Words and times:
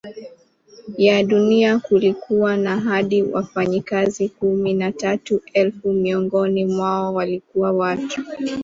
ya 0.97 1.23
Dunia 1.23 1.79
kulikuwa 1.79 2.57
na 2.57 2.79
hadi 2.79 3.23
wafanyakazi 3.23 4.29
kumi 4.29 4.73
na 4.73 4.91
tatu 4.91 5.41
elfu 5.53 5.93
Miongoni 5.93 6.65
mwao 6.65 7.13
walikuwa 7.13 7.71
watu 7.71 8.21